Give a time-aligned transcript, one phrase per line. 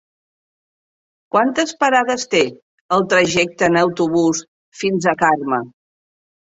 [1.35, 2.41] Quantes parades té
[2.99, 4.45] el trajecte en autobús
[4.85, 5.65] fins a Carme?